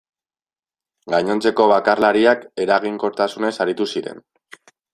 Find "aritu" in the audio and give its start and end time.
3.67-3.91